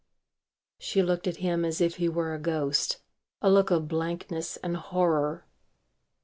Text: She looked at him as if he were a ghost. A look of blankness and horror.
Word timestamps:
She 0.79 1.03
looked 1.03 1.27
at 1.27 1.37
him 1.45 1.63
as 1.63 1.79
if 1.79 1.97
he 1.97 2.09
were 2.09 2.33
a 2.33 2.39
ghost. 2.39 2.97
A 3.39 3.51
look 3.51 3.69
of 3.69 3.87
blankness 3.87 4.57
and 4.57 4.75
horror. 4.75 5.45